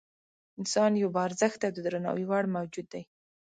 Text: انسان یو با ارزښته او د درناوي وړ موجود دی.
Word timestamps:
انسان 0.59 0.91
یو 1.01 1.09
با 1.15 1.19
ارزښته 1.27 1.63
او 1.67 1.73
د 1.75 1.79
درناوي 1.85 2.25
وړ 2.27 2.43
موجود 2.55 2.87
دی. 2.93 3.03